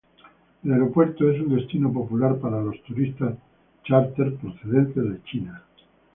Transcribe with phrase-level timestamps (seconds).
[0.63, 3.35] El aeropuerto es un destino popular para los turistas
[3.85, 5.63] chárter procedentes de China.